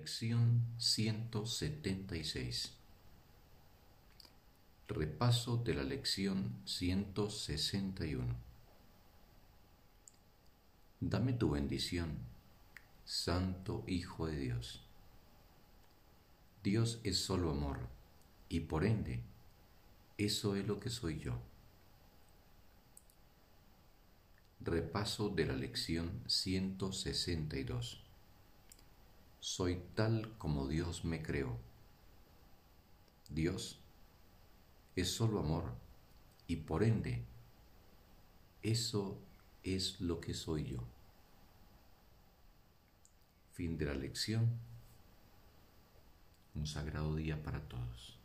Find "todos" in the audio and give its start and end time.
47.68-48.20